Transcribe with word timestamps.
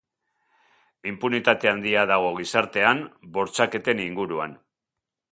Inpunitate 1.09 1.69
handia 1.71 2.05
dago 2.11 2.31
gizartean 2.39 3.03
bortxaketen 3.35 4.01
inguruan. 4.07 4.57